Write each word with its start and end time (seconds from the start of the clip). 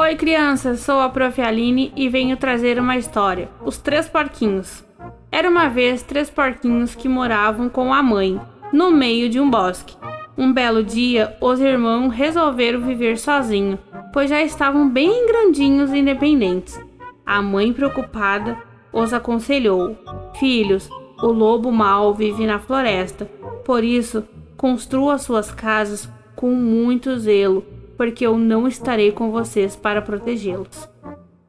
Oi, 0.00 0.14
crianças, 0.14 0.78
sou 0.78 1.00
a 1.00 1.08
Prof. 1.08 1.42
Aline 1.42 1.92
e 1.96 2.08
venho 2.08 2.36
trazer 2.36 2.78
uma 2.78 2.96
história: 2.96 3.48
Os 3.64 3.78
Três 3.78 4.08
Porquinhos. 4.08 4.84
Era 5.28 5.50
uma 5.50 5.66
vez 5.68 6.04
três 6.04 6.30
porquinhos 6.30 6.94
que 6.94 7.08
moravam 7.08 7.68
com 7.68 7.92
a 7.92 8.00
mãe, 8.00 8.40
no 8.72 8.92
meio 8.92 9.28
de 9.28 9.40
um 9.40 9.50
bosque. 9.50 9.96
Um 10.36 10.52
belo 10.52 10.84
dia, 10.84 11.36
os 11.40 11.58
irmãos 11.58 12.10
resolveram 12.10 12.80
viver 12.80 13.18
sozinhos, 13.18 13.80
pois 14.12 14.30
já 14.30 14.40
estavam 14.40 14.88
bem 14.88 15.26
grandinhos 15.26 15.90
e 15.90 15.98
independentes. 15.98 16.80
A 17.26 17.42
mãe, 17.42 17.72
preocupada, 17.72 18.56
os 18.92 19.12
aconselhou: 19.12 19.98
Filhos, 20.38 20.88
o 21.20 21.26
lobo 21.26 21.72
mau 21.72 22.14
vive 22.14 22.46
na 22.46 22.60
floresta, 22.60 23.24
por 23.64 23.82
isso, 23.82 24.22
construa 24.56 25.18
suas 25.18 25.50
casas 25.50 26.08
com 26.36 26.54
muito 26.54 27.18
zelo 27.18 27.77
porque 27.98 28.24
eu 28.24 28.38
não 28.38 28.68
estarei 28.68 29.12
com 29.12 29.32
vocês 29.32 29.74
para 29.74 30.00
protegê-los. 30.00 30.88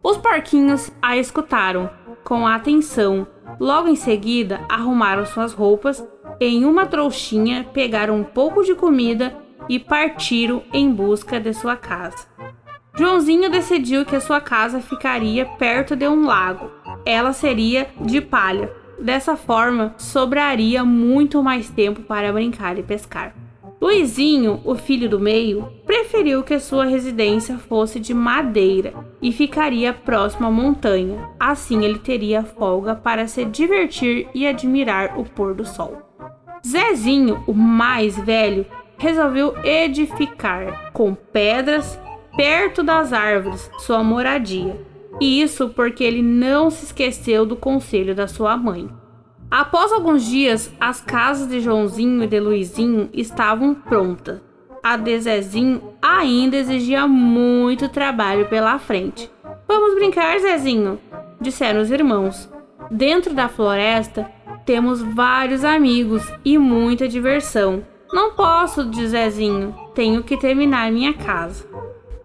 Os 0.03 0.17
porquinhos 0.17 0.91
a 1.02 1.16
escutaram 1.16 1.90
com 2.23 2.48
atenção. 2.48 3.27
Logo 3.59 3.88
em 3.88 3.95
seguida, 3.95 4.62
arrumaram 4.67 5.26
suas 5.26 5.54
roupas, 5.54 6.04
em 6.40 6.66
uma 6.66 6.85
trouxinha 6.85 7.66
pegaram 7.71 8.17
um 8.17 8.23
pouco 8.23 8.63
de 8.63 8.73
comida 8.73 9.35
e 9.70 9.77
partiram 9.77 10.63
em 10.73 10.91
busca 10.91 11.40
de 11.40 11.54
sua 11.54 11.76
casa. 11.76 12.27
Joãozinho 12.98 13.49
decidiu 13.49 14.04
que 14.04 14.16
a 14.16 14.21
sua 14.21 14.41
casa 14.41 14.81
ficaria 14.81 15.45
perto 15.45 15.95
de 15.95 16.07
um 16.07 16.26
lago. 16.26 16.71
Ela 17.05 17.31
seria 17.31 17.88
de 18.02 18.20
palha. 18.20 18.73
Dessa 18.99 19.38
forma, 19.38 19.93
sobraria 19.98 20.84
muito 20.84 21.41
mais 21.43 21.70
tempo 21.70 22.02
para 22.02 22.34
brincar 22.34 22.77
e 22.77 22.84
pescar. 22.84 23.34
Luizinho, 23.81 24.59
o 24.66 24.76
filho 24.76 25.07
do 25.07 25.20
meio, 25.20 25.71
preferiu 25.99 26.44
que 26.44 26.59
sua 26.59 26.85
residência 26.85 27.58
fosse 27.58 27.99
de 27.99 28.13
madeira 28.13 28.94
e 29.21 29.34
ficaria 29.34 29.91
próximo 29.91 30.48
à 30.48 30.51
montanha. 30.51 31.29
Assim 31.37 31.84
ele 31.84 31.99
teria 31.99 32.41
folga 32.41 32.96
para 32.96 33.27
se 33.27 33.43
divertir 33.43 34.27
e 34.34 34.48
admirar 34.48 35.20
o 35.20 35.26
pôr 35.26 35.54
do 35.54 35.65
sol. 35.65 35.98
Zezinho, 36.65 37.43
o 37.46 37.54
mais 37.54 38.18
velho, 38.18 38.65
resolveu 38.98 39.54
edificar 39.62 40.91
com 40.93 41.13
pedras 41.13 41.99
perto 42.35 42.81
das 42.81 43.12
árvores 43.12 43.70
sua 43.79 44.02
moradia. 44.02 44.79
E 45.20 45.41
isso 45.41 45.68
porque 45.70 46.04
ele 46.04 46.21
não 46.21 46.70
se 46.70 46.85
esqueceu 46.85 47.46
do 47.46 47.57
conselho 47.57 48.15
da 48.15 48.27
sua 48.27 48.55
mãe. 48.55 48.90
Após 49.52 49.91
alguns 49.91 50.24
dias, 50.24 50.71
as 50.79 51.02
casas 51.02 51.49
de 51.49 51.59
Joãozinho 51.59 52.24
e 52.24 52.27
de 52.27 52.40
Luizinho 52.40 53.09
estavam 53.12 53.74
prontas. 53.76 54.49
A 54.82 54.96
de 54.96 55.20
Zezinho 55.20 55.94
ainda 56.02 56.58
exigia 56.58 57.05
muito 57.08 57.90
trabalho 57.90 58.48
pela 58.48 58.80
frente. 58.80 59.30
Vamos 59.68 59.96
brincar, 59.96 60.40
Zezinho, 60.40 60.99
disseram 61.40 61.82
os 61.82 61.91
irmãos. 61.91 62.49
Dentro 62.90 63.34
da 63.34 63.49
floresta 63.49 64.30
temos 64.66 65.02
vários 65.02 65.63
amigos 65.63 66.24
e 66.46 66.58
muita 66.58 67.08
diversão. 67.08 67.84
Não 68.12 68.34
posso, 68.34 68.86
diz 68.86 69.12
Zezinho, 69.12 69.75
tenho 69.94 70.24
que 70.24 70.38
terminar 70.38 70.91
minha 70.91 71.14
casa. 71.14 71.68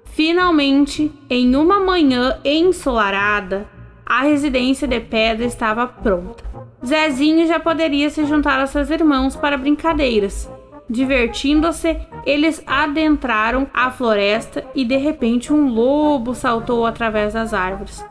Finalmente, 0.05 1.13
em 1.29 1.57
uma 1.57 1.81
manhã 1.81 2.39
ensolarada, 2.45 3.69
a 4.07 4.23
residência 4.23 4.87
de 4.87 5.01
pedra 5.01 5.45
estava 5.45 5.87
pronta. 5.87 6.45
Zezinho 6.85 7.47
já 7.47 7.59
poderia 7.59 8.09
se 8.11 8.25
juntar 8.25 8.61
aos 8.61 8.71
seus 8.71 8.91
irmãos 8.91 9.35
para 9.35 9.59
brincadeiras. 9.59 10.49
Divertindo-se, 10.89 11.97
eles 12.27 12.63
adentraram 12.67 13.67
a 13.73 13.91
floresta 13.91 14.65
e 14.75 14.85
de 14.85 14.97
repente 14.97 15.53
um 15.53 15.69
lobo 15.73 16.35
saltou 16.35 16.85
através 16.85 17.33
das 17.33 17.55
árvores. 17.55 18.05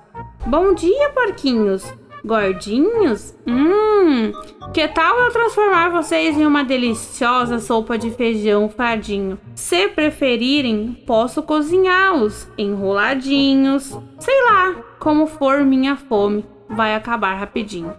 Bom 0.46 0.74
dia, 0.74 1.10
porquinhos! 1.10 1.94
Gordinhos? 2.26 3.38
Hum, 3.46 4.32
que 4.74 4.88
tal 4.88 5.20
eu 5.20 5.32
transformar 5.32 5.90
vocês 5.90 6.38
em 6.38 6.46
uma 6.46 6.64
deliciosa 6.64 7.60
sopa 7.60 7.98
de 7.98 8.12
feijão 8.12 8.70
fradinho? 8.70 9.38
Se 9.54 9.90
preferirem, 9.90 11.04
posso 11.06 11.44
cozinhá-los 11.44 12.50
enroladinhos. 12.58 14.00
Sei 14.20 14.42
lá, 14.44 14.76
como 15.00 15.28
for 15.28 15.66
minha 15.66 15.98
fome, 15.98 16.46
vai 16.70 16.96
acabar 16.96 17.34
rapidinho. 17.34 17.94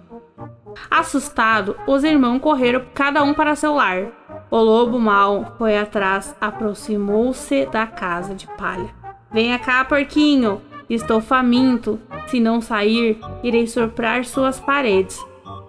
Assustado, 0.91 1.77
os 1.87 2.03
irmãos 2.03 2.41
correram 2.41 2.83
cada 2.95 3.23
um 3.23 3.35
para 3.35 3.55
seu 3.55 3.75
lar. 3.75 4.24
O 4.55 4.63
lobo 4.63 5.01
mau 5.01 5.57
foi 5.59 5.77
atrás, 5.77 6.33
aproximou-se 6.41 7.67
da 7.67 7.89
casa 7.89 8.37
de 8.37 8.47
palha. 8.47 8.89
Venha 9.33 9.59
cá, 9.59 9.85
porquinho, 9.85 10.63
estou 10.89 11.21
faminto. 11.21 11.99
Se 12.29 12.39
não 12.39 12.61
sair, 12.61 13.19
irei 13.43 13.67
soprar 13.67 14.25
suas 14.25 14.61
paredes. 14.61 15.21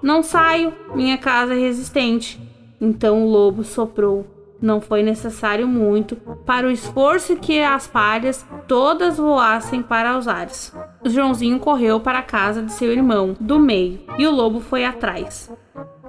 Não 0.03 0.21
saio, 0.21 0.71
minha 0.93 1.17
casa 1.17 1.55
é 1.55 1.57
resistente. 1.57 2.39
Então 2.79 3.25
o 3.25 3.27
lobo 3.27 3.63
soprou 3.63 4.27
não 4.61 4.79
foi 4.79 5.01
necessário 5.01 5.67
muito 5.67 6.15
para 6.45 6.67
o 6.67 6.71
esforço 6.71 7.35
que 7.37 7.61
as 7.61 7.87
palhas 7.87 8.45
todas 8.67 9.17
voassem 9.17 9.81
para 9.81 10.15
os 10.15 10.27
ares. 10.27 10.71
Joãozinho 11.03 11.59
correu 11.59 11.99
para 11.99 12.19
a 12.19 12.23
casa 12.23 12.61
de 12.61 12.71
seu 12.71 12.91
irmão, 12.91 13.35
do 13.39 13.57
meio, 13.57 14.01
e 14.17 14.27
o 14.27 14.31
lobo 14.31 14.59
foi 14.59 14.85
atrás. 14.85 15.51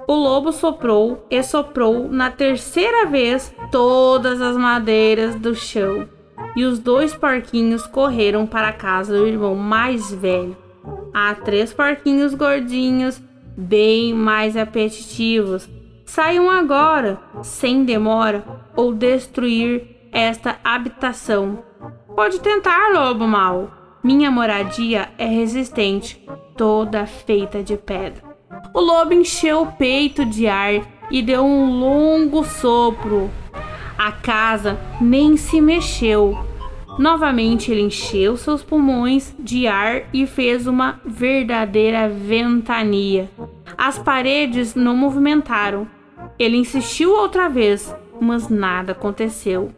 O 0.07 0.15
lobo 0.15 0.51
soprou 0.51 1.27
e 1.29 1.43
soprou 1.43 2.07
na 2.09 2.31
terceira 2.31 3.05
vez 3.05 3.53
todas 3.69 4.41
as 4.41 4.55
madeiras 4.55 5.35
do 5.35 5.53
chão, 5.53 6.07
e 6.55 6.63
os 6.63 6.79
dois 6.79 7.13
porquinhos 7.13 7.85
correram 7.85 8.47
para 8.47 8.69
a 8.69 8.73
casa 8.73 9.17
do 9.17 9.27
irmão 9.27 9.53
mais 9.53 10.11
velho. 10.11 10.55
Há 11.13 11.35
três 11.35 11.73
porquinhos 11.73 12.33
gordinhos, 12.33 13.21
bem 13.57 14.13
mais 14.13 14.55
apetitivos, 14.55 15.67
Saiam 16.07 16.49
agora, 16.49 17.19
sem 17.43 17.83
demora, 17.83 18.43
ou 18.75 18.93
destruir 18.93 20.07
esta 20.11 20.57
habitação. 20.63 21.61
Pode 22.15 22.39
tentar, 22.39 22.93
lobo 22.93 23.27
mau. 23.27 23.69
Minha 24.01 24.31
moradia 24.31 25.09
é 25.17 25.25
resistente, 25.25 26.25
toda 26.55 27.05
feita 27.05 27.61
de 27.61 27.75
pedra. 27.75 28.26
O 28.77 28.79
lobo 28.79 29.11
encheu 29.11 29.63
o 29.63 29.71
peito 29.71 30.23
de 30.23 30.45
ar 30.45 30.87
e 31.09 31.23
deu 31.23 31.43
um 31.43 31.79
longo 31.79 32.43
sopro. 32.43 33.27
A 33.97 34.11
casa 34.11 34.79
nem 35.01 35.35
se 35.35 35.59
mexeu. 35.59 36.37
Novamente 36.99 37.71
ele 37.71 37.81
encheu 37.81 38.37
seus 38.37 38.61
pulmões 38.61 39.35
de 39.39 39.65
ar 39.65 40.03
e 40.13 40.27
fez 40.27 40.67
uma 40.67 41.01
verdadeira 41.03 42.07
ventania. 42.07 43.31
As 43.75 43.97
paredes 43.97 44.75
não 44.75 44.95
movimentaram, 44.95 45.87
ele 46.37 46.57
insistiu 46.57 47.15
outra 47.17 47.49
vez, 47.49 47.95
mas 48.21 48.47
nada 48.47 48.91
aconteceu. 48.91 49.71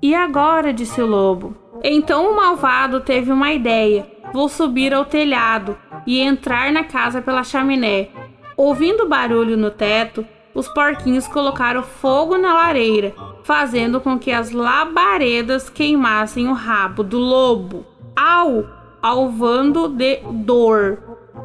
E 0.00 0.14
agora? 0.14 0.72
disse 0.72 1.02
o 1.02 1.06
lobo. 1.06 1.56
Então 1.82 2.30
o 2.30 2.36
malvado 2.36 3.00
teve 3.00 3.32
uma 3.32 3.52
ideia. 3.52 4.06
Vou 4.32 4.48
subir 4.48 4.94
ao 4.94 5.04
telhado 5.04 5.76
e 6.06 6.20
entrar 6.20 6.72
na 6.72 6.84
casa 6.84 7.20
pela 7.20 7.42
chaminé. 7.42 8.08
Ouvindo 8.56 9.06
barulho 9.06 9.56
no 9.56 9.70
teto, 9.70 10.26
os 10.54 10.66
porquinhos 10.68 11.28
colocaram 11.28 11.82
fogo 11.82 12.38
na 12.38 12.54
lareira, 12.54 13.14
fazendo 13.44 14.00
com 14.00 14.18
que 14.18 14.32
as 14.32 14.50
labaredas 14.50 15.68
queimassem 15.68 16.48
o 16.48 16.54
rabo 16.54 17.02
do 17.02 17.18
lobo. 17.18 17.84
Au! 18.16 18.64
Alvando 19.02 19.88
de 19.88 20.20
dor. 20.32 20.98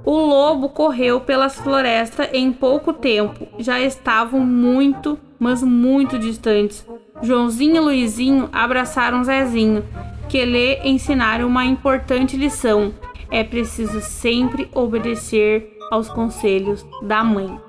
O 0.06 0.18
lobo 0.18 0.70
correu 0.70 1.20
pelas 1.20 1.60
florestas 1.60 2.30
em 2.32 2.52
pouco 2.54 2.94
tempo. 2.94 3.46
Já 3.60 3.80
estavam 3.82 4.40
muito, 4.40 5.20
mas 5.38 5.62
muito 5.62 6.18
distantes. 6.18 6.88
Joãozinho 7.22 7.76
e 7.76 7.80
Luizinho 7.80 8.50
abraçaram 8.52 9.24
Zezinho, 9.24 9.86
que 10.30 10.44
lhe 10.46 10.80
ensinaram 10.86 11.46
uma 11.48 11.66
importante 11.66 12.38
lição. 12.38 12.94
É 13.30 13.44
preciso 13.44 14.02
sempre 14.02 14.70
obedecer 14.74 15.78
aos 15.92 16.10
conselhos 16.10 16.84
da 17.04 17.24
mãe. 17.24 17.60